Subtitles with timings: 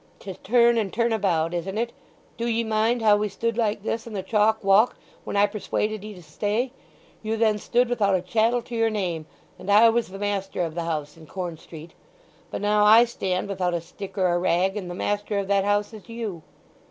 [0.17, 1.91] 'Tis turn and turn about, isn't it!
[2.35, 6.03] Do ye mind how we stood like this in the Chalk Walk when I persuaded
[6.03, 6.71] 'ee to stay?
[7.21, 9.27] You then stood without a chattel to your name,
[9.59, 11.91] and I was the master of the house in Corn Street.
[12.49, 15.65] But now I stand without a stick or a rag, and the master of that
[15.65, 16.41] house is you."